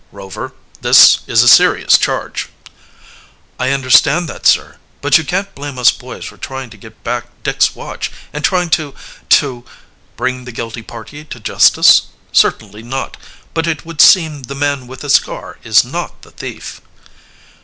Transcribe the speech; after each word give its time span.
"Rover, 0.11 0.53
this 0.81 1.19
is 1.27 1.43
a 1.43 1.47
serious 1.47 1.95
charge." 1.95 2.49
"I 3.59 3.69
understand 3.69 4.27
that, 4.29 4.47
Sir. 4.47 4.77
But 4.99 5.19
you 5.19 5.23
can't 5.23 5.53
blame 5.53 5.77
us 5.77 5.91
boys 5.91 6.25
for 6.25 6.37
trying 6.37 6.71
to 6.71 6.77
get 6.77 7.03
back 7.03 7.27
Dick's 7.43 7.75
watch 7.75 8.09
and 8.33 8.43
trying 8.43 8.71
to 8.71 8.95
to" 9.29 9.63
"Bring 10.17 10.45
the 10.45 10.51
guilty 10.51 10.81
party 10.81 11.23
to 11.25 11.39
justice? 11.39 12.07
Certainly 12.31 12.81
not! 12.81 13.15
But 13.53 13.67
it 13.67 13.85
would 13.85 14.01
seem 14.01 14.41
the 14.41 14.55
man 14.55 14.87
with 14.87 15.03
a 15.03 15.09
scar 15.11 15.59
is 15.63 15.85
not 15.85 16.23
the 16.23 16.31
thief." 16.31 16.81